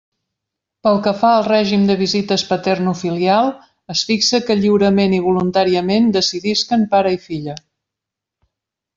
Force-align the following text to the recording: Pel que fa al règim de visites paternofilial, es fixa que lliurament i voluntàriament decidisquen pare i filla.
Pel 0.85 0.95
que 1.07 1.11
fa 1.17 1.31
al 1.39 1.43
règim 1.47 1.81
de 1.89 1.97
visites 1.99 2.45
paternofilial, 2.53 3.51
es 3.95 4.01
fixa 4.11 4.39
que 4.47 4.55
lliurament 4.61 5.13
i 5.17 5.23
voluntàriament 5.27 6.09
decidisquen 6.17 6.87
pare 6.95 7.13
i 7.17 7.21
filla. 7.27 7.55